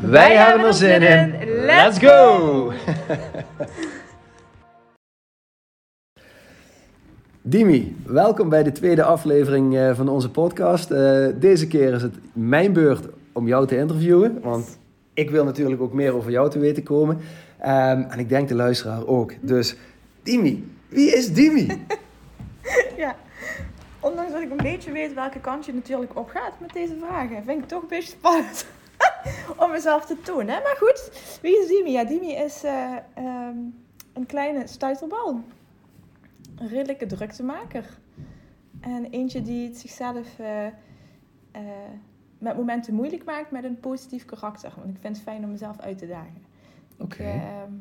Wij, 0.00 0.36
hebben 0.36 0.66
er 0.66 0.74
zin 0.74 1.02
in. 1.02 1.34
Let's 1.64 1.98
go! 1.98 2.72
Dimi, 7.42 7.96
welkom 8.06 8.48
bij 8.48 8.62
de 8.62 8.72
tweede 8.72 9.02
aflevering 9.02 9.76
eh, 9.76 9.94
van 9.94 10.08
onze 10.08 10.30
podcast. 10.30 10.90
Eh, 10.90 11.26
deze 11.34 11.66
keer 11.66 11.92
is 11.92 12.02
het 12.02 12.14
mijn 12.32 12.72
beurt 12.72 13.06
om 13.32 13.46
jou 13.46 13.66
te 13.66 13.76
interviewen, 13.76 14.40
want 14.42 14.78
ik 15.14 15.30
wil 15.30 15.44
natuurlijk 15.44 15.80
ook 15.80 15.92
meer 15.92 16.14
over 16.14 16.30
jou 16.30 16.50
te 16.50 16.58
weten 16.58 16.82
komen. 16.82 17.18
Ehm, 17.58 18.02
en 18.08 18.18
ik 18.18 18.28
denk 18.28 18.48
de 18.48 18.54
luisteraar 18.54 19.06
ook. 19.06 19.32
Dus, 19.40 19.76
Dimi, 20.22 20.74
wie 20.88 21.16
is 21.16 21.32
Dimi? 21.32 21.66
ja, 22.96 23.16
ondanks 24.00 24.32
dat 24.32 24.40
ik 24.40 24.50
een 24.50 24.56
beetje 24.56 24.92
weet 24.92 25.14
welke 25.14 25.40
kant 25.40 25.66
je 25.66 25.74
natuurlijk 25.74 26.18
op 26.18 26.28
gaat 26.28 26.52
met 26.58 26.72
deze 26.72 26.94
vragen, 27.00 27.36
vind 27.36 27.48
ik 27.48 27.56
het 27.60 27.68
toch 27.68 27.82
een 27.82 27.88
beetje 27.88 28.10
spannend 28.18 28.66
om 29.56 29.70
mezelf 29.70 30.06
te 30.06 30.20
tonen. 30.20 30.46
Maar 30.46 30.76
goed, 30.78 31.38
wie 31.42 31.58
is 31.58 31.68
Dimi? 31.68 31.90
Ja, 31.90 32.04
Dimi 32.04 32.32
is 32.32 32.64
uh, 32.64 32.96
um, 33.18 33.74
een 34.12 34.26
kleine 34.26 34.66
stuiterbal. 34.66 35.40
Een 36.56 36.68
redelijke 36.68 37.06
druktemaker. 37.06 37.98
En 38.80 39.04
eentje 39.10 39.42
die 39.42 39.66
het 39.68 39.78
zichzelf 39.78 40.38
uh, 40.40 40.66
uh, 40.66 40.70
met 42.38 42.56
momenten 42.56 42.94
moeilijk 42.94 43.24
maakt 43.24 43.50
met 43.50 43.64
een 43.64 43.80
positief 43.80 44.24
karakter. 44.24 44.72
Want 44.76 44.88
ik 44.88 45.00
vind 45.00 45.14
het 45.16 45.24
fijn 45.24 45.44
om 45.44 45.50
mezelf 45.50 45.80
uit 45.80 45.98
te 45.98 46.06
dagen. 46.06 46.44
Oké. 46.98 47.22
Ehm, 47.24 47.72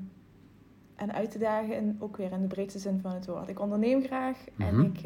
en 0.96 1.14
uit 1.14 1.32
te 1.32 1.38
dagen, 1.38 1.76
in, 1.76 1.98
ook 2.00 2.18
weer 2.18 2.32
in 2.32 2.42
de 2.42 2.48
breedste 2.48 2.80
zin 2.80 3.00
van 3.02 3.12
het 3.12 3.26
woord. 3.26 3.48
Ik 3.50 3.60
onderneem 3.60 4.04
graag 4.04 4.38
en 4.58 4.76
Mhm. 4.76 4.86
ik 4.86 5.02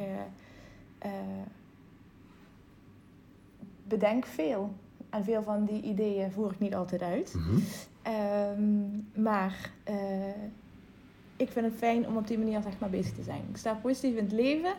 bedenk 3.87 4.25
veel. 4.25 4.73
En 5.13 5.23
veel 5.23 5.43
van 5.43 5.65
die 5.65 5.81
ideeën 5.81 6.31
voer 6.31 6.51
ik 6.51 6.59
niet 6.59 6.75
altijd 6.75 7.01
uit. 7.01 7.33
Mhm. 7.33 7.59
Ehm, 8.01 9.23
maar 9.23 9.71
eh, 9.83 9.95
ik 11.35 11.49
vind 11.49 11.65
het 11.65 11.75
fijn 11.75 12.07
om 12.07 12.17
op 12.17 12.27
die 12.27 12.37
manier 12.37 12.61
zeg 12.61 12.79
maar, 12.79 12.89
bezig 12.89 13.13
te 13.13 13.23
zijn. 13.23 13.41
Ik 13.49 13.57
sta 13.57 13.73
positief 13.73 14.15
in 14.15 14.23
het 14.23 14.33
leven. 14.33 14.73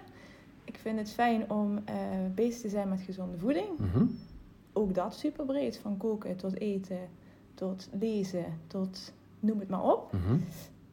Ik 0.64 0.78
vind 0.78 0.98
het 0.98 1.10
fijn 1.10 1.50
om 1.50 1.78
eh, 1.84 1.94
bezig 2.34 2.60
te 2.60 2.68
zijn 2.68 2.88
met 2.88 3.00
gezonde 3.00 3.38
voeding. 3.38 3.78
Mhm. 3.78 4.04
Ook 4.72 4.94
dat 4.94 5.14
super 5.14 5.44
breed. 5.44 5.78
Van 5.78 5.96
koken 5.96 6.36
tot 6.36 6.60
eten, 6.60 7.08
tot 7.54 7.88
lezen, 7.98 8.44
tot 8.66 9.12
noem 9.40 9.58
het 9.58 9.68
maar 9.68 9.82
op. 9.82 10.12
Mhm. 10.12 10.36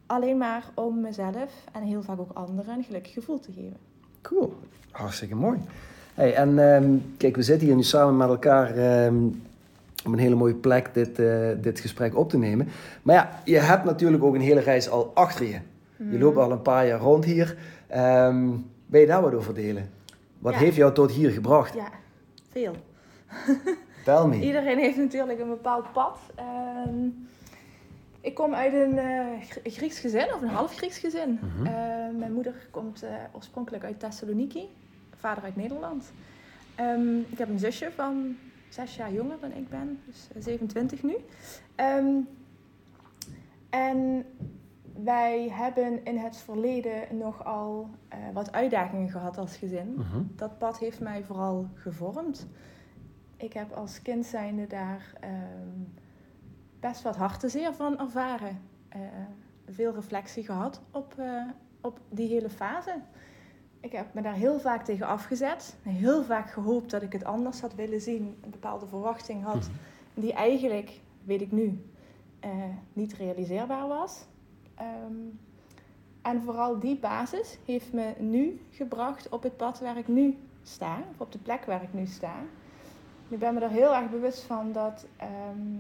Alleen 0.06 0.38
maar 0.38 0.72
om 0.76 1.02
mezelf 1.02 1.66
en 1.72 1.84
heel 1.84 2.04
vaak 2.04 2.20
ook 2.20 2.32
anderen 2.34 2.78
een 2.78 2.84
gelukkig 2.84 3.14
gevoel 3.14 3.40
te 3.40 3.52
geven. 3.52 3.78
Cool, 4.22 4.54
hartstikke 4.92 5.36
mooi. 5.36 5.60
Hey, 6.22 6.34
en 6.36 6.74
ehm, 6.74 6.98
kijk, 7.18 7.36
we 7.36 7.42
zitten 7.44 7.68
hier 7.68 7.76
nu 7.76 7.84
samen 7.84 8.18
met 8.18 8.28
elkaar 8.28 8.76
ehm, 8.78 9.26
op 10.06 10.12
een 10.12 10.18
hele 10.20 10.36
mooie 10.36 10.54
plek 10.54 10.94
dit, 10.94 11.20
eh, 11.20 11.48
dit 11.62 11.80
gesprek 11.80 12.18
op 12.18 12.30
te 12.30 12.38
nemen. 12.38 12.68
Maar 13.02 13.16
ja, 13.16 13.42
je 13.46 13.58
hebt 13.60 13.84
natuurlijk 13.84 14.24
ook 14.24 14.36
een 14.36 14.42
hele 14.42 14.60
reis 14.60 14.90
al 14.90 15.12
achter 15.14 15.46
je. 15.48 15.58
Je 16.12 16.20
loopt 16.20 16.38
al 16.38 16.52
een 16.52 16.62
paar 16.62 16.88
jaar 16.88 17.00
rond 17.00 17.26
hier. 17.26 17.58
Ehm 17.88 18.48
wil 18.86 19.02
je 19.02 19.08
daar 19.08 19.22
wat 19.22 19.34
over 19.34 19.54
delen? 19.54 19.90
Wat 20.40 20.54
Ja. 20.54 20.60
heeft 20.60 20.76
jou 20.76 20.94
tot 20.94 21.12
hier 21.12 21.30
gebracht? 21.30 21.74
Ja, 21.74 21.90
veel. 22.52 22.76
Tel 24.06 24.28
me. 24.28 24.40
Iedereen 24.40 24.78
heeft 24.78 24.98
natuurlijk 24.98 25.40
een 25.40 25.50
bepaald 25.50 25.92
pad. 25.94 26.18
Ik 28.22 28.36
kom 28.36 28.54
uit 28.54 28.74
een 28.74 28.98
eh, 28.98 29.26
Gr- 29.50 29.70
Grieks 29.70 30.00
gezin, 30.00 30.34
of 30.34 30.42
een 30.42 30.48
half 30.48 30.76
Grieks 30.76 30.98
gezin. 30.98 31.40
Mhm. 31.42 31.64
Mijn 32.18 32.34
moeder 32.34 32.54
komt 32.72 33.04
eh, 33.04 33.10
oorspronkelijk 33.32 33.84
uit 33.84 34.00
Thessaloniki, 34.00 34.68
vader 35.22 35.44
uit 35.44 35.56
Nederland. 35.56 36.12
Ehm, 36.76 37.20
ik 37.20 37.38
heb 37.38 37.50
een 37.50 37.60
zusje 37.60 37.92
van 37.96 38.36
zes 38.70 38.96
jaar 38.96 39.14
jonger 39.14 39.40
dan 39.40 39.52
ik 39.52 39.70
ben, 39.70 40.00
dus 40.06 40.28
eh, 40.36 40.42
27 40.42 41.04
nu. 41.04 41.16
Ehm, 41.76 42.16
en 43.70 44.26
wij 45.04 45.50
hebben 45.52 46.06
in 46.06 46.18
het 46.18 46.38
verleden 46.38 47.18
nogal 47.18 47.90
eh 48.08 48.18
wat 48.34 48.52
uitdagingen 48.52 49.10
gehad 49.10 49.38
als 49.38 49.58
gezin 49.58 49.94
Mhm. 49.98 50.22
dat 50.36 50.58
pad 50.58 50.80
heeft 50.80 51.00
mij 51.00 51.24
vooral 51.24 51.68
gevormd. 51.74 52.48
Ik 53.38 53.54
heb 53.54 53.72
als 53.72 54.02
kind 54.02 54.26
zijnde 54.26 54.68
daar 54.68 55.14
ehm, 55.20 55.80
best 56.80 57.02
wat 57.02 57.16
hartenzeer 57.16 57.74
van 57.74 58.00
ervaren. 58.00 58.60
Eh, 58.90 59.00
veel 59.70 59.94
reflectie 59.94 60.44
gehad 60.46 60.82
op, 60.92 61.14
eh, 61.18 61.44
op 61.82 62.00
die 62.10 62.28
hele 62.28 62.50
fase. 62.50 62.96
Ik 63.82 63.92
heb 63.92 64.14
me 64.14 64.22
daar 64.22 64.34
heel 64.34 64.60
vaak 64.60 64.84
tegen 64.86 65.08
afgezet. 65.08 65.76
Heel 65.82 66.24
vaak 66.24 66.50
gehoopt 66.52 66.92
dat 66.92 67.02
ik 67.02 67.14
het 67.14 67.24
anders 67.24 67.62
had 67.62 67.76
willen 67.76 68.02
zien. 68.02 68.36
Een 68.44 68.50
bepaalde 68.50 68.88
verwachting 68.88 69.44
had 69.44 69.70
die 70.14 70.34
eigenlijk, 70.34 71.00
weet 71.24 71.42
ik 71.42 71.52
nu, 71.52 71.86
eh, 72.40 72.50
niet 72.94 73.14
realiseerbaar 73.14 73.88
was. 73.88 74.26
Ehm, 74.76 75.16
en 76.22 76.42
vooral 76.42 76.80
die 76.80 76.98
basis 77.00 77.58
heeft 77.66 77.94
me 77.94 78.14
nu 78.20 78.62
gebracht 78.70 79.30
op 79.30 79.44
het 79.44 79.58
pad 79.58 79.80
waar 79.80 79.98
ik 79.98 80.08
nu 80.08 80.38
sta, 80.64 80.98
of 81.12 81.22
op 81.22 81.32
de 81.32 81.38
plek 81.40 81.66
waar 81.66 81.84
ik 81.84 81.94
nu 81.94 82.06
sta. 82.06 82.36
Ik 83.30 83.40
ben 83.40 83.54
me 83.54 83.60
er 83.60 83.70
heel 83.70 83.96
erg 83.96 84.10
bewust 84.10 84.42
van 84.42 84.72
dat 84.72 85.06
ehm, 85.18 85.78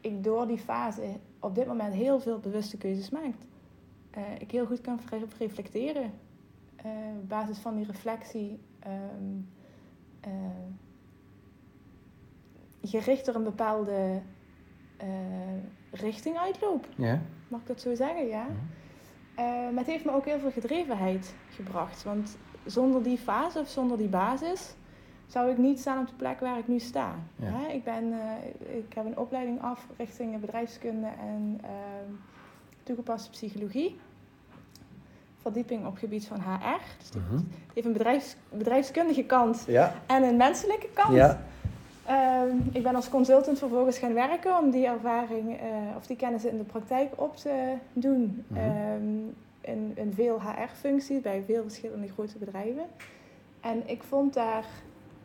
ik 0.00 0.24
door 0.24 0.46
die 0.46 0.58
fase 0.58 1.02
op 1.38 1.54
dit 1.54 1.66
moment 1.66 1.94
heel 1.94 2.20
veel 2.20 2.38
bewuste 2.38 2.76
keuzes 2.76 3.10
maak. 3.10 3.34
Eh, 4.10 4.22
ik 4.38 4.50
heel 4.50 4.66
goed 4.66 4.80
kan 4.80 5.00
re- 5.10 5.24
reflecteren. 5.38 6.12
Eh, 6.82 6.90
op 7.20 7.28
basis 7.28 7.58
van 7.58 7.76
die 7.76 7.86
reflectie 7.86 8.60
ehm, 8.80 9.38
eh, 10.20 10.30
gericht 12.82 13.26
er 13.26 13.34
een 13.36 13.44
bepaalde 13.44 14.20
eh, 14.96 15.08
richting 15.90 16.38
uitloop. 16.38 16.88
Ja? 16.96 17.20
Mag 17.48 17.60
ik 17.60 17.66
dat 17.66 17.80
zo 17.80 17.94
zeggen? 17.94 18.26
Ja. 18.26 18.46
Eh, 19.34 19.44
maar 19.44 19.76
het 19.76 19.86
heeft 19.86 20.04
me 20.04 20.12
ook 20.12 20.24
heel 20.24 20.38
veel 20.38 20.50
gedrevenheid 20.50 21.34
gebracht. 21.50 22.02
Want 22.02 22.38
zonder 22.64 23.02
die 23.02 23.18
fase 23.18 23.58
of 23.58 23.68
zonder 23.68 23.98
die 23.98 24.08
basis 24.08 24.74
zou 25.26 25.50
ik 25.50 25.58
niet 25.58 25.80
staan 25.80 26.00
op 26.00 26.08
de 26.08 26.14
plek 26.14 26.40
waar 26.40 26.58
ik 26.58 26.68
nu 26.68 26.78
sta. 26.78 27.14
Ja. 27.36 27.46
Hè, 27.46 27.66
Ik, 27.72 27.84
ben, 27.84 28.12
eh, 28.12 28.76
ik 28.78 28.92
heb 28.94 29.04
een 29.04 29.18
opleiding 29.18 29.62
af 29.62 29.86
richting 29.96 30.40
bedrijfskunde 30.40 31.06
en 31.06 31.58
ehm, 31.62 32.12
toegepaste 32.82 33.30
psychologie. 33.30 33.98
Verdieping 35.42 35.86
op 35.86 35.96
gebied 35.96 36.26
van 36.26 36.36
HR. 36.40 36.80
Dus 36.98 37.08
het 37.12 37.22
Mhm. 37.30 37.40
heeft 37.74 37.86
een 37.86 37.92
bedrijfs, 37.92 38.36
bedrijfskundige 38.48 39.22
kant 39.24 39.64
Ja? 39.66 39.94
en 40.06 40.22
een 40.22 40.36
menselijke 40.36 40.88
kant. 40.94 41.14
Ja? 41.14 41.40
Ehm, 42.06 42.56
ik 42.72 42.82
ben 42.82 42.94
als 42.94 43.08
consultant 43.08 43.58
vervolgens 43.58 43.98
gaan 43.98 44.14
werken 44.14 44.58
om 44.58 44.70
die 44.70 44.86
ervaring 44.86 45.56
eh, 45.58 45.66
of 45.96 46.06
die 46.06 46.16
kennis 46.16 46.44
in 46.44 46.56
de 46.56 46.62
praktijk 46.64 47.12
op 47.16 47.36
te 47.36 47.74
doen. 47.92 48.44
Mhm. 48.46 48.58
Ehm, 48.60 49.02
in, 49.60 49.92
in 49.94 50.12
veel 50.14 50.40
HR-functies 50.42 51.20
bij 51.20 51.42
veel 51.46 51.62
verschillende 51.62 52.08
grote 52.08 52.38
bedrijven. 52.38 52.84
En 53.60 53.82
ik 53.88 54.02
vond 54.02 54.34
daar, 54.34 54.64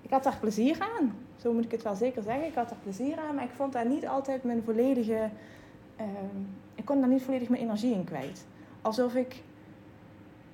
ik 0.01 0.09
had 0.09 0.23
daar 0.23 0.37
plezier 0.39 0.77
aan. 0.99 1.15
Zo 1.41 1.53
moet 1.53 1.65
ik 1.65 1.71
het 1.71 1.83
wel 1.83 1.95
zeker 1.95 2.23
zeggen. 2.23 2.45
Ik 2.45 2.55
had 2.55 2.69
daar 2.69 2.77
plezier 2.83 3.17
aan, 3.29 3.35
maar 3.35 3.43
ik 3.43 3.53
vond 3.55 3.73
daar 3.73 3.85
niet 3.87 4.07
altijd 4.07 4.43
mijn 4.43 4.61
volledige, 4.65 5.29
ehm, 5.95 6.37
ik 6.75 6.85
kon 6.85 6.99
daar 6.99 7.09
niet 7.09 7.23
volledig 7.23 7.49
mijn 7.49 7.61
energie 7.61 7.93
in 7.93 8.03
kwijt. 8.03 8.45
Alsof 8.81 9.15
ik, 9.15 9.41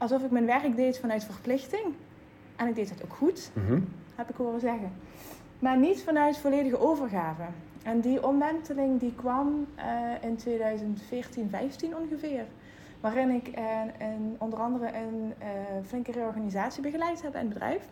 alsof 0.02 0.22
ik 0.24 0.32
mijn 0.32 0.46
werk 0.46 0.76
deed 0.76 1.00
vanuit 1.00 1.24
verplichting. 1.24 1.84
En 2.56 2.68
ik 2.68 2.76
deed 2.76 2.90
het 2.90 3.04
ook 3.04 3.14
goed 3.14 3.50
Mhm. 3.54 3.80
heb 4.16 4.30
ik 4.30 4.36
horen 4.36 4.60
zeggen. 4.60 4.92
Maar 5.60 5.78
niet 5.78 6.04
vanuit 6.04 6.38
volledige 6.38 6.80
overgave. 6.80 7.44
En 7.84 8.00
die 8.00 8.26
omwenteling 8.28 9.00
die 9.00 9.14
kwam 9.16 9.66
eh, 9.76 9.86
in 10.22 10.36
2014, 10.36 11.50
15 11.50 11.96
ongeveer. 11.96 12.44
Waarin 13.00 13.30
ik 13.30 13.48
een, 14.00 14.36
onder 14.38 14.60
andere 14.60 14.86
een 14.88 15.34
eh, 15.40 15.48
flinke 15.88 16.12
reorganisatie 16.12 16.82
begeleid 16.82 17.22
heb 17.22 17.34
in 17.34 17.40
het 17.40 17.50
bedrijf. 17.50 17.84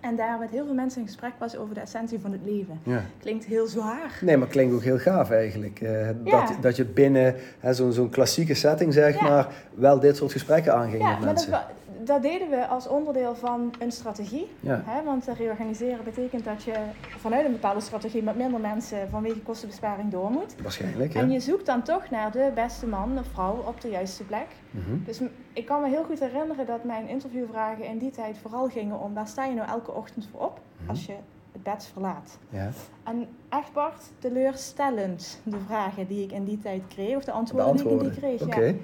En 0.00 0.16
daar 0.16 0.38
met 0.38 0.50
heel 0.50 0.64
veel 0.64 0.74
mensen 0.74 1.00
in 1.00 1.06
gesprek 1.06 1.32
was 1.38 1.56
over 1.56 1.74
de 1.74 1.80
essentie 1.80 2.18
van 2.20 2.32
het 2.32 2.40
leven. 2.44 2.80
Ja. 2.82 3.02
Klinkt 3.20 3.44
heel 3.44 3.66
zwaar. 3.66 4.18
Nee, 4.20 4.36
maar 4.36 4.48
klinkt 4.48 4.74
ook 4.74 4.82
heel 4.82 4.98
gaaf 4.98 5.30
eigenlijk. 5.30 5.80
Eh, 5.80 6.06
Ja. 6.24 6.46
dat, 6.46 6.56
dat 6.60 6.76
je 6.76 6.84
binnen 6.84 7.34
zo'n 7.70 7.92
zo'n 7.92 8.10
klassieke 8.10 8.54
setting, 8.54 8.92
zeg 8.92 9.14
Ja. 9.20 9.28
maar, 9.28 9.48
wel 9.74 10.00
dit 10.00 10.16
soort 10.16 10.32
gesprekken 10.32 10.74
aanging 10.74 10.92
met 10.92 11.02
maar 11.02 11.12
dat, 11.16 11.24
mensen. 11.24 11.60
Dat 12.04 12.22
deden 12.22 12.50
we 12.50 12.66
als 12.66 12.88
onderdeel 12.88 13.34
van 13.34 13.72
een 13.78 13.92
strategie. 13.92 14.48
Ja. 14.60 14.82
Hè? 14.84 15.02
Want 15.04 15.26
reorganiseren 15.26 16.04
betekent 16.04 16.44
dat 16.44 16.62
je 16.62 16.74
vanuit 17.18 17.44
een 17.46 17.52
bepaalde 17.52 17.80
strategie 17.80 18.22
met 18.22 18.36
minder 18.36 18.60
mensen 18.60 19.08
vanwege 19.10 19.40
kostenbesparing 19.40 20.10
door 20.10 20.30
moet. 20.30 20.54
Waarschijnlijk. 20.62 21.14
En 21.14 21.30
je 21.30 21.40
zoekt 21.40 21.66
dan 21.66 21.82
toch 21.82 22.10
naar 22.10 22.32
de 22.32 22.50
beste 22.54 22.86
man 22.86 23.18
of 23.18 23.26
vrouw 23.26 23.64
op 23.66 23.80
de 23.80 23.88
juiste 23.88 24.24
plek. 24.24 24.46
Mhm. 24.70 25.04
Dus 25.04 25.20
ik 25.52 25.66
kan 25.66 25.80
me 25.82 25.88
heel 25.88 26.04
goed 26.04 26.20
herinneren 26.20 26.66
dat 26.66 26.84
mijn 26.84 27.08
interviewvragen 27.08 27.84
in 27.84 27.98
die 27.98 28.10
tijd 28.10 28.38
vooral 28.38 28.68
gingen 28.68 29.00
om 29.00 29.14
waar 29.14 29.28
sta 29.28 29.44
je 29.44 29.54
nou 29.54 29.68
elke 29.68 29.92
ochtend 29.92 30.28
voor 30.32 30.40
op 30.40 30.60
Mhm. 30.80 30.90
als 30.90 31.06
je 31.06 31.14
het 31.52 31.62
bed 31.62 31.88
verlaat. 31.92 32.38
Ja. 32.48 32.70
En 33.04 33.28
echt 33.48 33.72
Bart, 33.72 34.02
teleurstellend 34.18 35.40
de 35.44 35.58
vragen 35.66 36.06
die 36.06 36.22
ik 36.24 36.32
in 36.32 36.44
die 36.44 36.58
tijd 36.58 36.82
kreeg, 36.88 37.16
of 37.16 37.24
de 37.24 37.30
De 37.30 37.36
antwoorden, 37.36 37.76
die 37.76 37.86
ik 37.86 38.02
in 38.02 38.10
die 38.10 38.18
kreeg. 38.18 38.42
Oké. 38.42 38.64
Ja. 38.64 38.74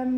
Ehm, 0.00 0.08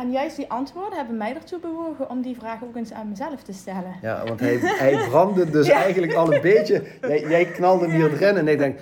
en 0.00 0.10
juist 0.10 0.36
die 0.36 0.50
antwoorden 0.50 0.98
hebben 0.98 1.16
mij 1.16 1.34
ertoe 1.34 1.58
bewogen 1.58 2.10
om 2.10 2.22
die 2.22 2.36
vraag 2.38 2.62
ook 2.64 2.76
eens 2.76 2.92
aan 2.92 3.08
mezelf 3.08 3.42
te 3.42 3.52
stellen. 3.52 3.94
Ja, 4.02 4.22
want 4.26 4.40
hij, 4.40 4.58
hij 4.62 5.06
brandde 5.08 5.50
dus 5.50 5.66
Ja. 5.72 5.82
eigenlijk 5.82 6.14
al 6.14 6.34
een 6.34 6.40
beetje. 6.40 6.82
Jij, 7.00 7.20
jij 7.28 7.44
knalde 7.44 7.86
hem 7.88 7.94
hier 7.94 8.12
erin 8.22 8.36
en 8.36 8.48
ik 8.48 8.58
denk, 8.58 8.78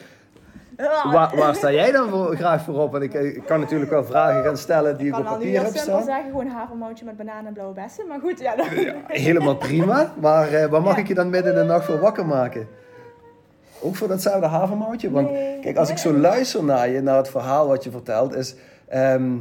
Ah, 0.79 1.13
waar, 1.13 1.37
waar 1.37 1.55
sta 1.55 1.73
jij 1.73 1.93
dan 1.93 2.09
voor, 2.11 2.37
graag 2.37 2.63
voor 2.63 2.75
op? 2.79 2.93
Want 2.93 3.05
ik, 3.05 3.13
ik 3.15 3.43
kan 3.47 3.61
natuurlijk 3.61 3.91
wel 3.91 4.05
vragen 4.05 4.43
gaan 4.45 4.57
stellen 4.57 4.97
die 4.99 5.07
ik 5.07 5.13
ik 5.13 5.19
op 5.19 5.25
kan 5.27 5.35
papier 5.35 5.63
heb 5.63 5.77
staan. 5.77 6.05
zeggen, 6.05 6.25
gewoon 6.31 6.47
havermoutje 6.49 7.05
met 7.05 7.17
bananen 7.17 7.47
en 7.47 7.53
blauwe 7.53 7.75
bessen. 7.75 8.07
Maar 8.07 8.21
goed, 8.21 8.41
ja. 8.41 8.57
dan- 8.57 8.67
Helemaal 9.07 9.57
prima, 9.57 10.13
maar 10.21 10.53
eh, 10.53 10.67
waar 10.71 10.83
mag 10.83 10.95
Ja. 10.95 11.01
ik 11.01 11.09
je 11.09 11.15
dan 11.15 11.31
midden 11.31 11.53
in 11.53 11.59
de 11.59 11.65
nacht 11.65 11.85
voor 11.85 11.99
wakker 12.01 12.27
maken? 12.27 12.69
Ook 13.81 13.97
voor 13.97 14.09
datzelfde 14.09 14.47
havermoutje? 14.47 15.11
Want 15.11 15.31
Nee. 15.31 15.61
kijk, 15.61 15.77
als 15.77 15.91
ik 15.91 15.99
zo 15.99 16.13
luister 16.13 16.65
naar 16.65 16.89
je, 16.89 17.01
naar 17.01 17.17
het 17.17 17.29
verhaal 17.31 17.67
wat 17.69 17.85
je 17.85 17.91
vertelt, 17.91 18.35
is... 18.35 18.55
ehm, 18.89 19.33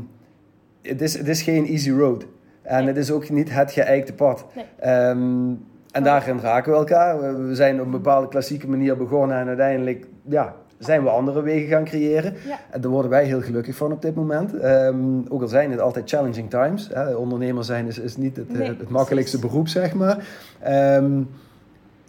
het 0.83 1.01
is, 1.01 1.17
het 1.17 1.27
is 1.27 1.41
geen 1.41 1.65
easy 1.65 1.91
road. 1.91 2.25
En 2.61 2.77
Nee. 2.77 2.87
het 2.87 2.97
is 2.97 3.11
ook 3.11 3.29
niet 3.29 3.53
het 3.53 3.71
geëikte 3.71 4.13
pad. 4.13 4.45
Nee. 4.55 4.65
Ehm, 4.79 5.51
en 5.91 6.03
daarin 6.03 6.39
raken 6.39 6.71
we 6.71 6.77
elkaar. 6.77 7.19
We- 7.47 7.55
zijn 7.55 7.79
op 7.79 7.85
een 7.85 7.91
bepaalde 7.91 8.27
klassieke 8.27 8.67
manier 8.69 8.97
begonnen 8.97 9.37
en 9.37 9.47
uiteindelijk 9.47 10.05
ja, 10.29 10.55
zijn 10.77 11.03
we 11.03 11.09
andere 11.09 11.41
wegen 11.41 11.67
gaan 11.67 11.83
creëren. 11.85 12.33
Ja. 12.47 12.59
En 12.71 12.81
daar 12.81 12.91
worden 12.91 13.11
wij 13.11 13.25
heel 13.25 13.41
gelukkig 13.41 13.75
van 13.75 13.91
op 13.91 14.01
dit 14.01 14.15
moment. 14.15 14.53
Ehm, 14.59 14.95
ook 15.29 15.41
al 15.41 15.47
zijn 15.47 15.71
het 15.71 15.79
altijd 15.79 16.09
challenging 16.09 16.49
times. 16.49 16.89
Hè. 16.93 17.15
Ondernemer 17.15 17.63
zijn 17.63 17.87
is, 17.87 17.99
is 17.99 18.17
niet 18.17 18.35
het, 18.35 18.47
eh, 18.51 18.57
Nee, 18.57 18.67
het 18.67 18.89
makkelijkste 18.89 19.37
precies. 19.39 19.51
beroep, 19.53 19.67
zeg 19.67 19.93
maar. 19.93 20.25
Ehm, 20.59 21.21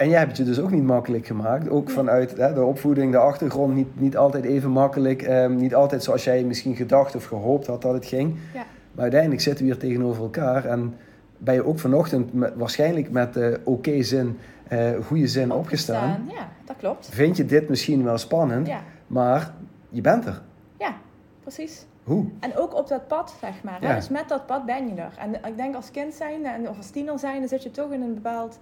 en 0.04 0.10
jij 0.10 0.18
hebt 0.18 0.30
het 0.30 0.38
je 0.38 0.44
dus 0.44 0.60
ook 0.60 0.70
niet 0.70 0.82
makkelijk 0.82 1.26
gemaakt. 1.26 1.68
Ook 1.68 1.90
vanuit 1.90 2.36
hè, 2.36 2.52
de 2.52 2.64
opvoeding, 2.64 3.12
de 3.12 3.18
achtergrond, 3.18 3.74
niet, 3.74 4.00
niet 4.00 4.16
altijd 4.16 4.44
even 4.44 4.70
makkelijk. 4.70 5.22
Ehm, 5.22 5.56
niet 5.56 5.74
altijd 5.74 6.02
zoals 6.02 6.24
jij 6.24 6.44
misschien 6.44 6.76
gedacht 6.76 7.16
of 7.16 7.24
gehoopt 7.24 7.66
had 7.66 7.82
dat 7.82 7.92
het 7.92 8.06
ging. 8.06 8.36
Ja. 8.54 8.64
Maar 8.92 9.02
uiteindelijk 9.02 9.40
zitten 9.40 9.64
we 9.64 9.70
hier 9.70 9.80
tegenover 9.80 10.22
elkaar. 10.22 10.64
En 10.64 10.94
ben 11.38 11.54
je 11.54 11.66
ook 11.66 11.78
vanochtend 11.78 12.32
met, 12.34 12.52
waarschijnlijk 12.56 13.10
met 13.10 13.36
eh 13.36 13.54
oké 13.64 14.02
zin, 14.02 14.38
eh 14.68 14.90
goede 15.06 15.26
zin 15.26 15.52
opgestaan. 15.52 16.28
Ja, 16.30 16.48
dat 16.64 16.76
klopt. 16.76 17.08
Vind 17.12 17.36
je 17.36 17.44
dit 17.44 17.68
misschien 17.68 18.04
wel 18.04 18.18
spannend, 18.18 18.66
Ja, 18.66 18.80
maar 19.06 19.52
je 19.88 20.00
bent 20.00 20.26
er. 20.26 20.40
ja, 20.78 20.94
precies. 21.42 21.86
Hoe? 22.02 22.26
En 22.40 22.56
ook 22.56 22.74
op 22.74 22.88
dat 22.88 23.08
pad, 23.08 23.36
zeg 23.40 23.62
maar. 23.62 23.78
Ja. 23.82 23.94
Dus 23.94 24.08
met 24.08 24.28
dat 24.28 24.46
pad 24.46 24.66
ben 24.66 24.86
je 24.86 24.94
er. 24.94 25.12
En 25.18 25.34
ik 25.34 25.56
denk 25.56 25.74
als 25.74 25.90
kind 25.90 26.14
zijn 26.14 26.46
en 26.46 26.68
of 26.68 26.76
als 26.76 26.90
tiener 26.90 27.18
zijn, 27.18 27.38
dan 27.38 27.48
zit 27.48 27.62
je 27.62 27.70
toch 27.70 27.92
in 27.92 28.02
een 28.02 28.14
bepaald... 28.14 28.58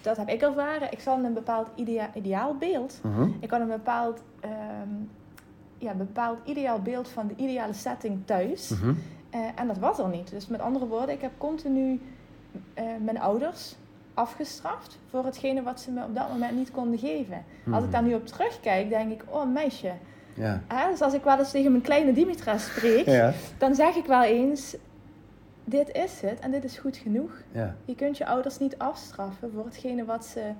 Dat 0.00 0.16
heb 0.16 0.28
ik 0.28 0.42
ervaren. 0.42 0.92
Ik 0.92 1.00
zat 1.00 1.18
in 1.18 1.24
een 1.24 1.32
bepaald 1.32 1.68
idea, 1.74 2.10
ideaal 2.14 2.54
beeld. 2.54 3.00
Mhm. 3.02 3.28
Ik 3.40 3.50
had 3.50 3.60
een 3.60 3.66
bepaald, 3.66 4.22
ehm, 4.40 4.52
ja, 5.78 5.92
bepaald 5.94 6.38
ideaal 6.44 6.80
beeld 6.82 7.08
van 7.08 7.26
de 7.26 7.34
ideale 7.36 7.72
setting 7.72 8.18
thuis. 8.24 8.68
Mhm. 8.68 8.92
Eh, 9.30 9.40
en 9.54 9.66
dat 9.66 9.78
was 9.78 9.98
er 9.98 10.08
niet. 10.08 10.30
Dus 10.30 10.46
met 10.46 10.60
andere 10.60 10.86
woorden, 10.86 11.14
ik 11.14 11.20
heb 11.20 11.32
continu 11.38 12.00
eh, 12.74 12.84
mijn 13.04 13.20
ouders 13.20 13.76
afgestraft 14.14 14.98
voor 15.10 15.24
hetgene 15.24 15.62
wat 15.62 15.80
ze 15.80 15.90
me 15.90 16.04
op 16.04 16.14
dat 16.14 16.28
moment 16.28 16.56
niet 16.56 16.70
konden 16.70 16.98
geven. 16.98 17.44
Als 17.70 17.84
ik 17.84 17.92
daar 17.92 18.02
nu 18.02 18.14
op 18.14 18.26
terugkijk, 18.26 18.88
denk 18.88 19.12
ik, 19.12 19.22
oh 19.28 19.52
meisje. 19.52 19.92
Ja. 20.34 20.62
Dus 20.90 21.00
als 21.00 21.14
ik 21.14 21.22
wel 21.24 21.38
eens 21.38 21.50
tegen 21.50 21.70
mijn 21.70 21.82
kleine 21.82 22.12
Dimitra 22.12 22.58
spreek, 22.58 23.06
Ja. 23.06 23.32
dan 23.58 23.74
zeg 23.74 23.94
ik 23.94 24.06
wel 24.06 24.22
eens, 24.22 24.76
dit 25.68 25.92
is 25.92 26.20
het 26.20 26.38
en 26.38 26.50
dit 26.50 26.64
is 26.64 26.78
goed 26.78 26.96
genoeg. 26.96 27.30
Ja. 27.52 27.76
Je 27.84 27.94
kunt 27.94 28.18
je 28.18 28.26
ouders 28.26 28.58
niet 28.58 28.78
afstraffen 28.78 29.50
voor 29.54 29.64
hetgene 29.64 30.04
wat 30.04 30.24
ze 30.24 30.52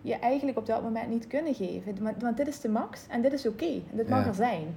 je 0.00 0.14
eigenlijk 0.14 0.58
op 0.58 0.66
dat 0.66 0.82
moment 0.82 1.08
niet 1.08 1.26
kunnen 1.26 1.54
geven. 1.54 1.98
Want, 2.20 2.36
dit 2.36 2.46
is 2.48 2.60
de 2.60 2.68
max 2.68 3.06
en 3.08 3.22
dit 3.22 3.32
is 3.32 3.46
oké. 3.46 3.64
En 3.90 3.96
dit 3.96 4.08
mag 4.08 4.20
Ja. 4.22 4.26
er 4.28 4.34
zijn. 4.34 4.74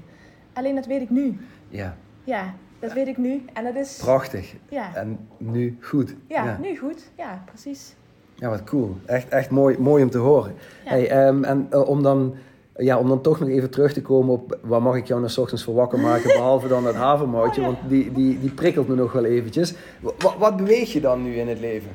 Alleen 0.54 0.76
dat 0.76 0.86
weet 0.86 1.02
ik 1.02 1.10
nu. 1.10 1.38
ja. 1.70 1.98
Ja, 2.24 2.54
dat 2.80 2.94
weet 2.94 3.08
ik 3.08 3.18
nu. 3.18 3.46
En 3.54 3.64
dat 3.64 3.76
is... 3.76 3.98
Prachtig. 3.98 4.56
Ja, 4.70 4.96
En 4.96 5.28
nu 5.38 5.78
goed. 5.82 6.16
ja, 6.28 6.46
ja. 6.46 6.58
nu 6.62 6.78
goed. 6.78 7.12
Ja, 7.18 7.44
precies. 7.46 7.96
Ja, 8.36 8.50
wat 8.50 8.64
cool. 8.64 8.96
Echt, 9.06 9.30
echt 9.30 9.50
mooi, 9.50 9.78
mooi 9.80 10.04
om 10.04 10.10
te 10.10 10.18
horen. 10.18 10.54
Ja. 10.86 10.90
Hey, 10.90 11.10
ehm, 11.10 11.44
en 11.44 11.68
eh, 11.70 11.88
om, 11.90 12.04
dan, 12.04 12.36
ja, 12.78 13.00
om 13.00 13.08
dan 13.08 13.22
toch 13.22 13.40
nog 13.40 13.50
even 13.50 13.70
terug 13.70 13.94
te 13.94 14.02
komen 14.02 14.34
op 14.34 14.58
waar 14.62 14.82
mag 14.82 14.96
ik 14.96 15.08
jou 15.08 15.22
nou 15.22 15.40
ochtends 15.40 15.64
voor 15.64 15.74
wakker 15.74 16.00
maken, 16.00 16.34
behalve 16.38 16.68
dan 16.68 16.84
dat 16.84 16.96
havermoutje, 16.96 17.62
want 17.62 17.78
die, 17.88 18.12
die, 18.12 18.40
die 18.40 18.52
prikkelt 18.52 18.88
me 18.88 18.96
nog 18.96 19.12
wel 19.12 19.26
eventjes. 19.26 19.74
Wat, 20.00 20.36
wat 20.38 20.58
beweeg 20.58 20.94
je 20.94 21.02
dan 21.02 21.24
nu 21.24 21.36
in 21.36 21.48
het 21.48 21.60
leven? 21.60 21.92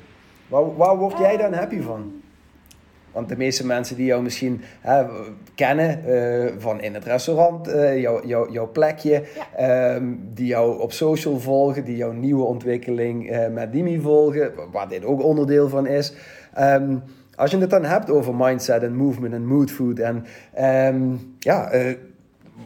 Waar, 0.49 0.77
waar 0.77 0.97
word 0.97 1.19
jij 1.19 1.37
dan 1.37 1.53
happy 1.53 1.81
van? 1.81 2.13
Want 3.13 3.29
de 3.29 3.37
meeste 3.37 3.67
mensen 3.67 3.97
die 3.97 4.07
jou 4.07 4.23
misschien 4.23 4.61
hè, 4.81 5.05
kennen 5.55 6.05
eh, 6.05 6.53
van 6.59 6.81
in 6.81 6.95
het 6.95 7.05
restaurant, 7.05 7.69
eh, 7.69 8.01
jou, 8.01 8.27
jou, 8.27 8.53
jouw 8.53 8.71
plekje, 8.71 9.23
ehm, 9.57 10.05
die 10.35 10.47
jou 10.47 10.81
op 10.81 10.93
social 10.93 11.39
volgen, 11.39 11.85
die 11.85 11.97
jouw 11.97 12.13
nieuwe 12.13 12.45
ontwikkeling 12.45 13.31
eh, 13.31 13.49
met 13.49 13.73
Dimi 13.73 14.01
volgen, 14.01 14.53
waar 14.73 14.89
dit 14.89 15.05
ook 15.05 15.23
onderdeel 15.23 15.69
van 15.69 15.87
is. 15.87 16.13
Ehm, 16.55 16.97
als 17.41 17.51
je 17.51 17.59
het 17.59 17.71
dan 17.71 17.85
hebt 17.85 18.11
over 18.11 18.35
mindset 18.35 18.83
en 18.83 18.97
movement 18.97 19.35
en 19.35 19.47
mood 19.47 19.71
food 19.71 19.99
en 19.99 20.25
ehm, 20.53 21.17
ja, 21.39 21.71
eh, 21.71 21.97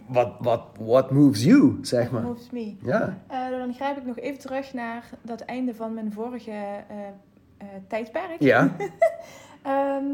wat 0.06 0.34
what, 0.38 0.62
what 0.78 1.10
moves 1.10 1.44
you, 1.44 1.78
zeg 1.80 2.10
maar. 2.10 2.22
Moves 2.22 2.50
me. 2.50 2.74
Ja, 2.82 3.18
Eh, 3.26 3.48
dan 3.50 3.74
grijp 3.74 3.96
ik 3.96 4.04
nog 4.04 4.18
even 4.18 4.38
terug 4.38 4.72
naar 4.72 5.10
dat 5.22 5.40
einde 5.40 5.74
van 5.74 5.94
mijn 5.94 6.12
vorige 6.12 6.84
eh, 6.88 7.66
tijdperk. 7.88 8.36
ja, 8.38 8.68
Ehm, 9.62 10.04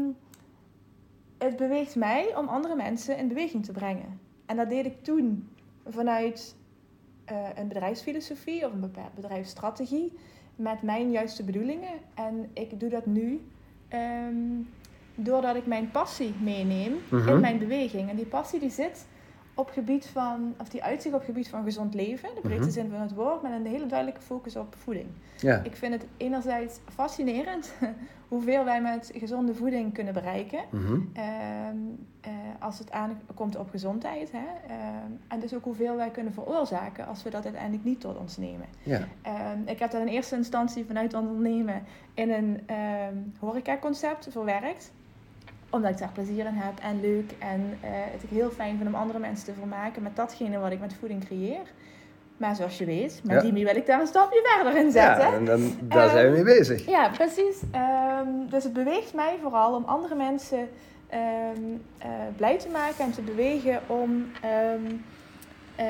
het 1.37 1.55
beweegt 1.55 1.95
mij 1.95 2.35
om 2.35 2.47
andere 2.47 2.75
mensen 2.75 3.17
in 3.17 3.27
beweging 3.27 3.65
te 3.65 3.71
brengen. 3.71 4.19
En 4.45 4.57
dat 4.57 4.69
deed 4.69 4.85
ik 4.85 5.03
toen 5.03 5.49
vanuit 5.89 6.55
een 7.55 7.67
bedrijfsfilosofie 7.67 8.65
of 8.65 8.73
een 8.73 8.79
bepaald 8.79 9.13
bedrijfsstrategie 9.15 10.13
met 10.55 10.81
mijn 10.81 11.11
juiste 11.11 11.43
bedoelingen. 11.43 11.91
En 12.13 12.49
ik 12.53 12.79
doe 12.79 12.89
dat 12.89 13.05
nu 13.05 13.41
ehm, 13.91 14.35
doordat 15.15 15.55
ik 15.55 15.65
mijn 15.65 15.91
passie 15.91 16.33
meeneem 16.41 16.93
Mhm. 17.09 17.27
in 17.29 17.39
mijn 17.39 17.57
beweging. 17.59 18.09
En 18.09 18.15
die 18.15 18.25
passie 18.25 18.59
die 18.59 18.69
zit 18.71 19.05
op 19.53 19.69
gebied 19.69 20.05
van, 20.05 20.53
of 20.59 20.69
die 20.69 20.83
uitzicht 20.83 21.15
op 21.15 21.23
gebied 21.23 21.49
van 21.49 21.63
gezond 21.63 21.93
leven, 21.93 22.29
de 22.35 22.41
breedste 22.41 22.65
Mhm. 22.65 22.79
zin 22.79 22.89
van 22.89 22.99
het 23.01 23.13
woord, 23.13 23.41
met 23.41 23.51
een 23.51 23.65
hele 23.65 23.85
duidelijke 23.85 24.21
focus 24.21 24.55
op 24.55 24.75
voeding. 24.77 25.07
ja, 25.37 25.61
Ik 25.63 25.75
vind 25.75 25.93
het 25.93 26.05
enerzijds 26.17 26.79
fascinerend 26.93 27.73
hoeveel 28.27 28.63
wij 28.65 28.81
met 28.81 29.11
gezonde 29.15 29.55
voeding 29.55 29.93
kunnen 29.93 30.13
bereiken. 30.13 30.59
mhm, 30.69 30.99
Ehm, 31.13 31.75
eh, 32.21 32.31
als 32.59 32.79
het 32.79 32.91
aankomt 32.91 33.55
op 33.57 33.69
gezondheid. 33.69 34.31
Hè? 34.31 34.45
Ehm, 34.67 35.11
en 35.27 35.39
dus 35.39 35.53
ook 35.53 35.63
hoeveel 35.63 35.95
wij 35.95 36.09
kunnen 36.09 36.33
veroorzaken 36.33 37.07
als 37.07 37.23
we 37.23 37.29
dat 37.29 37.43
uiteindelijk 37.43 37.83
niet 37.83 37.99
tot 37.99 38.17
ons 38.17 38.37
nemen. 38.37 38.65
ja, 38.83 39.07
Ehm, 39.21 39.59
ik 39.65 39.79
heb 39.79 39.91
dat 39.91 40.01
in 40.01 40.07
eerste 40.07 40.35
instantie 40.35 40.85
vanuit 40.85 41.13
ondernemen 41.13 41.83
in 42.13 42.31
een 42.31 42.59
horecaconcept 43.39 44.27
verwerkt 44.31 44.91
omdat 45.71 45.91
ik 45.91 45.97
daar 45.97 46.11
plezier 46.13 46.45
in 46.45 46.53
heb 46.53 46.79
en 46.79 47.01
leuk. 47.01 47.31
En 47.39 47.77
eh, 47.81 47.89
het 47.91 48.23
ik 48.23 48.29
heel 48.29 48.49
fijn 48.49 48.77
vind 48.77 48.89
om 48.89 48.95
andere 48.95 49.19
mensen 49.19 49.45
te 49.45 49.53
vermaken 49.59 50.03
met 50.03 50.15
datgene 50.15 50.59
wat 50.59 50.71
ik 50.71 50.79
met 50.79 50.93
voeding 50.99 51.25
creëer. 51.25 51.61
Maar 52.37 52.55
zoals 52.55 52.77
je 52.77 52.85
weet, 52.85 53.21
met 53.23 53.35
Ja. 53.35 53.41
Dimi 53.41 53.63
wil 53.63 53.75
ik 53.75 53.85
daar 53.85 53.99
een 54.01 54.07
stapje 54.07 54.41
verder 54.43 54.81
in 54.81 54.91
zetten. 54.91 55.27
ja 55.27 55.33
en 55.33 55.45
dan, 55.45 55.71
daar 55.81 56.09
zijn 56.09 56.25
we 56.25 56.31
mee 56.31 56.57
bezig. 56.57 56.85
Ja, 56.85 57.09
precies. 57.09 57.57
Ehm, 57.71 58.27
dus 58.49 58.63
het 58.63 58.73
beweegt 58.73 59.13
mij 59.13 59.37
vooral 59.41 59.75
om 59.75 59.83
andere 59.83 60.15
mensen 60.15 60.69
ehm, 61.09 61.19
eh, 61.97 62.09
blij 62.35 62.57
te 62.57 62.69
maken 62.69 63.03
en 63.05 63.11
te 63.11 63.21
bewegen 63.21 63.79
om, 63.87 64.31
ehm, 64.41 64.95
eh, 65.75 65.85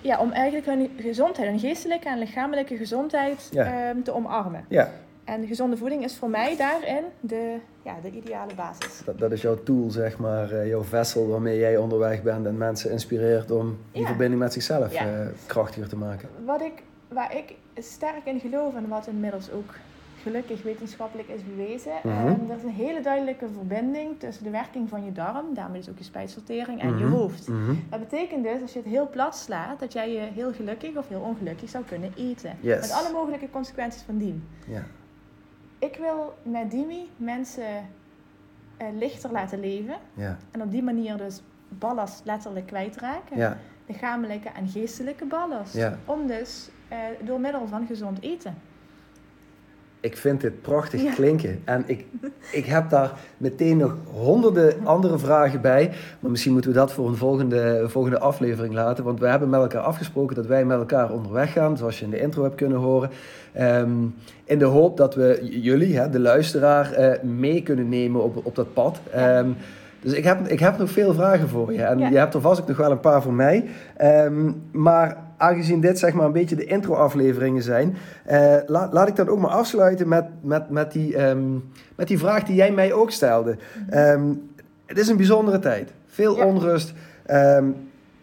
ja, 0.00 0.18
om 0.18 0.30
eigenlijk 0.30 0.66
hun 0.66 0.90
gezondheid, 0.98 1.48
hun 1.48 1.58
geestelijke 1.58 2.08
en 2.08 2.18
lichamelijke 2.18 2.76
gezondheid 2.76 3.48
Ja. 3.50 3.64
ehm, 3.64 4.02
te 4.02 4.12
omarmen. 4.14 4.64
Ja, 4.68 4.88
En 5.24 5.46
gezonde 5.46 5.76
voeding 5.76 6.04
is 6.04 6.16
voor 6.16 6.30
mij 6.30 6.56
daarin 6.56 7.04
de, 7.20 7.56
ja, 7.82 7.94
de 8.02 8.10
ideale 8.10 8.54
basis. 8.54 9.00
Dat, 9.04 9.18
dat 9.18 9.32
is 9.32 9.42
jouw 9.42 9.62
tool, 9.62 9.90
zeg 9.90 10.18
maar, 10.18 10.50
eh, 10.52 10.66
jouw 10.68 10.82
vessel 10.82 11.28
waarmee 11.28 11.58
jij 11.58 11.76
onderweg 11.76 12.22
bent 12.22 12.46
en 12.46 12.56
mensen 12.58 12.90
inspireert 12.90 13.50
om 13.50 13.78
die 13.92 14.06
verbinding 14.06 14.40
met 14.40 14.52
zichzelf 14.52 14.92
Ja. 14.92 15.06
eh, 15.06 15.26
krachtiger 15.46 15.88
te 15.88 15.96
maken. 15.96 16.28
Wat 16.44 16.60
ik, 16.60 16.82
waar 17.08 17.36
ik 17.36 17.54
sterk 17.84 18.24
in 18.24 18.40
geloof 18.40 18.74
en 18.74 18.88
wat 18.88 19.06
inmiddels 19.06 19.50
ook 19.50 19.74
gelukkig 20.22 20.62
wetenschappelijk 20.62 21.28
is 21.28 21.40
bewezen. 21.44 21.92
Ehm, 22.04 22.26
er 22.50 22.56
is 22.56 22.62
een 22.62 22.68
hele 22.70 23.00
duidelijke 23.00 23.46
verbinding 23.56 24.18
tussen 24.18 24.44
de 24.44 24.50
werking 24.50 24.88
van 24.88 25.04
je 25.04 25.12
darm, 25.12 25.54
daarmee 25.54 25.80
dus 25.80 25.90
ook 25.90 25.98
je 25.98 26.04
spijsvertering, 26.04 26.80
en 26.80 26.98
je 26.98 27.04
Mhm. 27.04 27.12
hoofd. 27.12 27.48
Mhm. 27.48 27.74
Dat 27.90 28.00
betekent 28.00 28.44
dus, 28.44 28.60
als 28.62 28.72
je 28.72 28.78
het 28.78 28.88
heel 28.88 29.08
plat 29.10 29.36
slaat, 29.36 29.80
dat 29.80 29.92
jij 29.92 30.12
je 30.12 30.18
heel 30.20 30.52
gelukkig 30.52 30.96
of 30.96 31.08
heel 31.08 31.20
ongelukkig 31.20 31.68
zou 31.68 31.84
kunnen 31.84 32.12
eten. 32.16 32.56
Yes. 32.60 32.80
Met 32.80 32.92
alle 32.92 33.12
mogelijke 33.12 33.50
consequenties 33.50 34.02
van 34.02 34.18
dien. 34.18 34.48
Ja. 34.66 34.82
Ik 35.82 35.96
wil 35.96 36.34
met 36.42 36.70
Dimi 36.70 37.10
mensen 37.16 37.88
eh, 38.76 38.86
lichter 38.98 39.30
laten 39.32 39.60
leven. 39.60 39.94
Ja. 40.14 40.36
En 40.50 40.62
op 40.62 40.70
die 40.70 40.82
manier 40.82 41.16
dus 41.16 41.42
ballast 41.68 42.20
letterlijk 42.24 42.66
kwijtraken. 42.66 43.36
Ja. 43.36 43.58
Lichamelijke 43.86 44.48
en 44.48 44.68
geestelijke 44.68 45.24
ballast. 45.24 45.74
Ja. 45.74 45.98
Om 46.04 46.26
dus 46.26 46.70
eh, 46.88 46.98
door 47.24 47.40
middel 47.40 47.66
van 47.66 47.86
gezond 47.86 48.22
eten. 48.22 48.54
Ik 50.02 50.16
vind 50.16 50.40
dit 50.40 50.62
prachtig 50.62 51.02
Ja. 51.02 51.12
klinken. 51.12 51.60
En 51.64 51.82
ik, 51.86 52.04
ik 52.52 52.64
heb 52.64 52.90
daar 52.90 53.12
meteen 53.36 53.76
nog 53.76 53.94
honderden 54.12 54.74
andere 54.84 55.18
vragen 55.18 55.60
bij. 55.60 55.90
Maar 56.20 56.30
misschien 56.30 56.52
moeten 56.52 56.70
we 56.70 56.76
dat 56.76 56.92
voor 56.92 57.08
een 57.08 57.16
volgende, 57.16 57.84
volgende 57.86 58.18
aflevering 58.18 58.74
laten. 58.74 59.04
Want 59.04 59.20
we 59.20 59.26
hebben 59.26 59.48
met 59.50 59.60
elkaar 59.60 59.80
afgesproken 59.80 60.36
dat 60.36 60.46
wij 60.46 60.64
met 60.64 60.78
elkaar 60.78 61.10
onderweg 61.10 61.52
gaan. 61.52 61.76
Zoals 61.76 61.98
je 61.98 62.04
in 62.04 62.10
de 62.10 62.20
intro 62.20 62.42
hebt 62.42 62.54
kunnen 62.54 62.78
horen. 62.78 63.10
Ehm, 63.52 63.90
in 64.44 64.58
de 64.58 64.64
hoop 64.64 64.96
dat 64.96 65.14
we 65.14 65.38
jullie, 65.60 65.98
hè, 65.98 66.10
de 66.10 66.20
luisteraar, 66.20 66.92
eh, 66.92 67.22
mee 67.22 67.62
kunnen 67.62 67.88
nemen 67.88 68.22
op, 68.22 68.46
op 68.46 68.54
dat 68.54 68.72
pad. 68.72 69.00
Ehm, 69.12 69.48
dus 70.00 70.12
ik 70.12 70.24
heb, 70.24 70.46
ik 70.46 70.60
heb 70.60 70.78
nog 70.78 70.90
veel 70.90 71.14
vragen 71.14 71.48
voor 71.48 71.72
je. 71.72 71.82
En 71.82 71.98
Ja. 71.98 72.08
je 72.08 72.18
hebt 72.18 72.34
er 72.34 72.40
vast 72.40 72.60
ook 72.60 72.68
nog 72.68 72.76
wel 72.76 72.90
een 72.90 73.00
paar 73.00 73.22
voor 73.22 73.32
mij. 73.34 73.64
Ehm, 73.96 74.50
maar 74.70 75.16
aangezien 75.42 75.80
dit 75.80 75.98
zeg 75.98 76.12
maar 76.12 76.26
een 76.26 76.32
beetje 76.32 76.56
de 76.56 76.64
intro-afleveringen 76.64 77.62
zijn, 77.62 77.96
eh, 78.24 78.56
laat, 78.66 78.92
laat 78.92 79.08
ik 79.08 79.16
dan 79.16 79.28
ook 79.28 79.38
maar 79.38 79.50
afsluiten 79.50 80.08
met, 80.08 80.24
met, 80.40 80.70
met, 80.70 80.92
die, 80.92 81.16
ehm, 81.16 81.52
met 81.94 82.08
die 82.08 82.18
vraag 82.18 82.42
die 82.44 82.54
jij 82.54 82.72
mij 82.72 82.92
ook 82.92 83.10
stelde. 83.10 83.56
Ehm, 83.88 84.34
het 84.86 84.98
is 84.98 85.08
een 85.08 85.16
bijzondere 85.16 85.58
tijd. 85.58 85.92
Veel 86.06 86.36
Ja. 86.36 86.44
onrust, 86.44 86.92
ehm, 87.26 87.70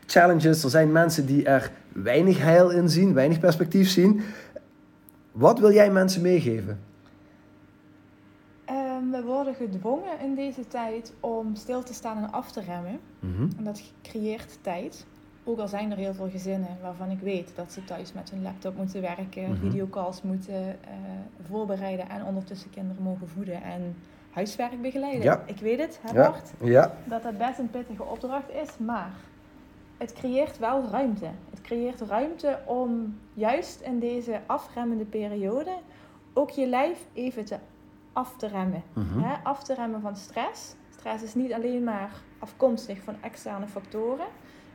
challenges. 0.06 0.64
Er 0.64 0.70
zijn 0.70 0.92
mensen 0.92 1.26
die 1.26 1.46
er 1.46 1.72
weinig 1.94 2.40
heil 2.40 2.70
in 2.70 2.90
zien, 2.90 3.14
weinig 3.14 3.40
perspectief 3.40 3.90
zien. 3.90 4.22
Wat 5.32 5.60
wil 5.60 5.72
jij 5.72 5.92
mensen 5.92 6.22
meegeven? 6.22 6.80
We 9.12 9.24
worden 9.24 9.56
gedwongen 9.56 10.20
in 10.24 10.36
deze 10.36 10.68
tijd 10.68 11.14
om 11.20 11.56
stil 11.56 11.84
te 11.84 11.94
staan 11.94 12.18
en 12.18 12.32
af 12.32 12.52
te 12.52 12.62
remmen. 12.62 13.00
Mhm. 13.20 13.48
En 13.58 13.64
dat 13.64 13.82
creëert 14.02 14.58
tijd. 14.62 15.06
Ook 15.50 15.60
al 15.60 15.68
zijn 15.68 15.92
er 15.92 15.98
heel 15.98 16.14
veel 16.14 16.30
gezinnen 16.30 16.78
waarvan 16.82 17.10
ik 17.12 17.20
weet 17.20 17.52
dat 17.56 17.72
ze 17.72 17.84
thuis 17.84 18.14
met 18.14 18.30
hun 18.30 18.42
laptop 18.42 18.76
moeten 18.78 19.02
werken, 19.02 19.44
Mhm. 19.52 19.56
videocalls 19.60 20.22
moeten 20.22 20.66
eh, 20.84 20.90
voorbereiden 21.48 22.10
en 22.10 22.24
ondertussen 22.26 22.70
kinderen 22.70 23.04
mogen 23.04 23.28
voeden 23.30 23.64
en 23.64 23.96
huiswerk 24.32 24.82
begeleiden. 24.82 25.22
Ja. 25.24 25.44
Ik 25.46 25.58
weet 25.60 25.80
het, 25.80 26.00
hè 26.02 26.14
Ja. 26.14 26.34
Ja. 26.64 26.94
dat 27.06 27.24
dat 27.24 27.38
best 27.38 27.60
een 27.60 27.70
pittige 27.70 28.04
opdracht 28.04 28.50
is, 28.50 28.78
maar 28.78 29.12
het 29.98 30.14
creëert 30.14 30.58
wel 30.60 30.84
ruimte. 30.92 31.26
Het 31.50 31.62
creëert 31.62 32.02
ruimte 32.02 32.60
om 32.66 33.18
juist 33.34 33.82
in 33.82 34.00
deze 34.00 34.40
afremmende 34.46 35.06
periode 35.06 35.72
ook 36.34 36.50
je 36.50 36.68
lijf 36.68 37.00
even 37.14 37.46
te 37.46 37.58
af 38.14 38.36
te 38.38 38.48
remmen. 38.48 38.84
Mhm. 38.94 39.20
Hè, 39.20 39.34
af 39.44 39.64
te 39.64 39.74
remmen 39.74 40.02
van 40.02 40.16
stress. 40.16 40.76
Stress 40.90 41.24
is 41.24 41.36
niet 41.36 41.54
alleen 41.54 41.84
maar 41.84 42.12
afkomstig 42.40 43.02
van 43.04 43.16
externe 43.22 43.68
factoren. 43.68 44.26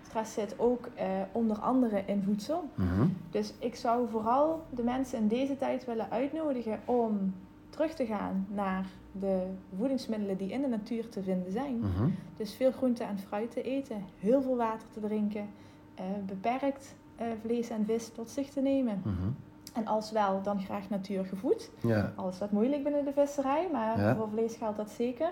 Stress 0.07 0.33
zit 0.35 0.55
ook 0.59 0.89
eh, 0.95 1.07
onder 1.33 1.59
andere 1.59 2.03
in 2.07 2.23
voedsel. 2.23 2.65
Mhm. 2.75 3.07
Dus 3.31 3.53
ik 3.59 3.75
zou 3.75 4.09
vooral 4.11 4.63
de 4.71 4.83
mensen 4.83 5.19
in 5.19 5.29
deze 5.29 5.57
tijd 5.57 5.85
willen 5.85 6.11
uitnodigen 6.11 6.81
om 6.85 7.35
terug 7.71 7.95
te 7.95 8.07
gaan 8.07 8.47
naar 8.51 8.87
de 9.13 9.43
voedingsmiddelen 9.77 10.37
die 10.37 10.51
in 10.53 10.61
de 10.61 10.69
natuur 10.69 11.09
te 11.09 11.23
vinden 11.23 11.53
zijn. 11.53 11.79
Mhm. 11.79 12.09
Dus 12.37 12.55
veel 12.55 12.73
groente 12.73 13.05
en 13.05 13.19
fruit 13.19 13.51
te 13.51 13.63
eten, 13.63 14.05
heel 14.19 14.43
veel 14.43 14.57
water 14.57 14.89
te 14.93 15.01
drinken, 15.01 15.49
eh, 15.95 16.05
beperkt 16.27 16.95
eh, 17.17 17.27
vlees 17.45 17.69
en 17.71 17.85
vis 17.85 18.09
tot 18.09 18.31
zich 18.31 18.49
te 18.51 18.61
nemen. 18.61 19.01
Mhm. 19.05 19.29
En 19.73 19.87
als 19.87 20.11
wel, 20.11 20.43
dan 20.43 20.61
graag 20.61 20.89
natuurgevoed. 20.91 21.71
Ja. 21.83 22.13
Al 22.17 22.29
is 22.29 22.39
dat 22.39 22.51
moeilijk 22.51 22.83
binnen 22.83 23.05
de 23.05 23.13
visserij, 23.13 23.69
maar 23.73 23.99
Ja. 24.01 24.17
voor 24.17 24.29
vlees 24.29 24.57
geldt 24.57 24.77
dat 24.77 24.91
zeker. 24.91 25.31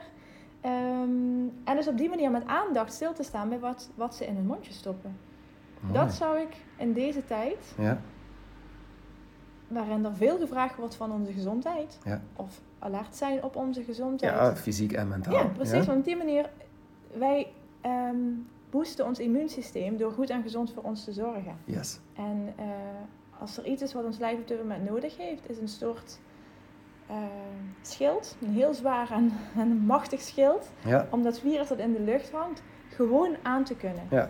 Ehm, 0.62 1.46
en 1.64 1.76
dus 1.76 1.88
op 1.88 1.96
die 1.98 2.08
manier 2.08 2.30
met 2.30 2.46
aandacht 2.46 2.92
stil 2.92 3.12
te 3.12 3.22
staan 3.22 3.48
bij 3.48 3.58
wat, 3.58 3.90
wat 3.94 4.14
ze 4.14 4.26
in 4.26 4.34
hun 4.36 4.46
mondje 4.46 4.72
stoppen. 4.72 5.16
Mooi. 5.80 5.94
Dat 5.94 6.12
zou 6.12 6.38
ik 6.40 6.56
in 6.76 6.92
deze 6.92 7.24
tijd, 7.24 7.74
Ja. 7.78 8.00
waarin 9.68 10.04
er 10.04 10.14
veel 10.14 10.38
gevraagd 10.38 10.76
wordt 10.76 10.94
van 10.94 11.12
onze 11.12 11.32
gezondheid, 11.32 11.98
Ja. 12.04 12.20
of 12.36 12.60
alert 12.78 13.16
zijn 13.16 13.42
op 13.44 13.56
onze 13.56 13.82
gezondheid. 13.82 14.32
ja, 14.34 14.56
fysiek 14.56 14.92
en 14.92 15.08
mentaal. 15.08 15.34
Ja, 15.34 15.44
precies. 15.44 15.86
Want 15.86 15.98
op 15.98 16.04
die 16.04 16.16
manier, 16.16 16.50
wij 17.14 17.52
ehm, 17.80 18.16
boosten 18.70 19.06
ons 19.06 19.18
immuunsysteem 19.18 19.96
door 19.96 20.12
goed 20.12 20.30
en 20.30 20.42
gezond 20.42 20.72
voor 20.72 20.82
ons 20.82 21.04
te 21.04 21.12
zorgen. 21.12 21.56
Yes. 21.64 22.00
En 22.14 22.52
eh, 22.56 22.64
als 23.38 23.56
er 23.58 23.66
iets 23.66 23.82
is 23.82 23.92
wat 23.92 24.04
ons 24.04 24.18
lijf 24.18 24.38
op 24.38 24.48
dit 24.48 24.58
moment 24.58 24.84
nodig 24.90 25.16
heeft, 25.16 25.50
is 25.50 25.58
een 25.58 25.68
soort 25.68 26.18
eh, 27.12 27.18
schild. 27.82 28.36
Een 28.42 28.52
heel 28.52 28.74
zwaar 28.74 29.10
en, 29.10 29.32
en 29.58 29.68
machtig 29.76 30.20
schild. 30.20 30.70
Ja. 30.84 31.06
Om 31.10 31.22
dat 31.22 31.38
virus 31.40 31.68
dat 31.68 31.78
in 31.78 31.92
de 31.92 32.00
lucht 32.00 32.30
hangt, 32.32 32.62
gewoon 32.94 33.36
aan 33.42 33.64
te 33.64 33.74
kunnen. 33.74 34.02
ja, 34.10 34.28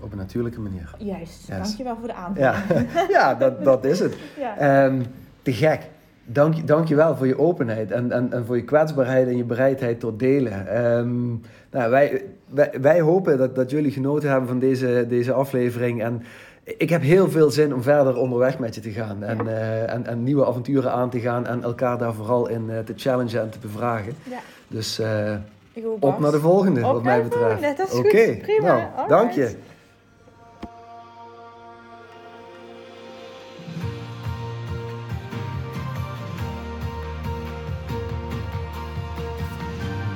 op 0.00 0.12
een 0.12 0.18
natuurlijke 0.18 0.60
manier. 0.60 0.94
Juist, 0.98 1.46
Yes. 1.46 1.56
dankjewel 1.56 1.96
voor 1.96 2.08
de 2.08 2.14
Ja, 2.34 2.52
aanvulling. 2.54 2.90
ja 3.18 3.34
dat, 3.34 3.64
dat 3.64 3.84
is 3.84 3.98
het. 3.98 4.16
Ja. 4.38 4.56
Ehm, 4.56 5.02
te 5.42 5.52
gek. 5.52 5.90
Dank, 6.24 6.66
dank 6.66 6.88
je 6.88 6.94
wel 6.94 7.16
voor 7.16 7.26
je 7.26 7.38
openheid 7.38 7.90
en, 7.90 8.12
en, 8.12 8.32
en 8.32 8.46
voor 8.46 8.56
je 8.56 8.64
kwetsbaarheid 8.64 9.28
en 9.28 9.36
je 9.36 9.44
bereidheid 9.44 10.00
tot 10.00 10.18
delen. 10.18 10.66
Ehm, 10.66 11.28
nou, 11.70 11.90
wij, 11.90 12.24
wij, 12.48 12.72
wij 12.80 13.00
hopen 13.00 13.38
dat, 13.38 13.54
dat 13.54 13.70
jullie 13.70 13.90
genoten 13.90 14.30
hebben 14.30 14.48
van 14.48 14.58
deze, 14.58 15.04
deze 15.08 15.32
aflevering. 15.32 16.02
En 16.02 16.22
ik 16.64 16.90
heb 16.90 17.02
heel 17.02 17.30
veel 17.30 17.50
zin 17.50 17.74
om 17.74 17.82
verder 17.82 18.16
onderweg 18.16 18.58
met 18.58 18.74
je 18.74 18.80
te 18.80 18.90
gaan. 18.90 19.22
En, 19.22 19.48
eh, 19.48 19.92
en, 19.92 20.06
en 20.06 20.22
nieuwe 20.22 20.46
avonturen 20.46 20.92
aan 20.92 21.10
te 21.10 21.20
gaan. 21.20 21.46
En 21.46 21.62
elkaar 21.62 21.98
daar 21.98 22.14
vooral 22.14 22.48
in 22.48 22.70
eh, 22.70 22.78
te 22.78 22.92
challengen 22.96 23.40
en 23.40 23.50
te 23.50 23.58
bevragen. 23.58 24.12
Ja. 24.22 24.38
Dus 24.68 24.98
eh, 24.98 25.34
op 26.00 26.18
naar 26.18 26.30
de 26.30 26.40
volgende, 26.40 26.86
Op 26.86 26.92
wat 26.92 27.02
mij 27.02 27.22
betreft. 27.22 27.94
Oké, 27.94 28.36
Prima, 28.42 28.66
nou, 28.66 28.80
alright. 28.80 29.08
dank 29.08 29.30
je. 29.30 29.54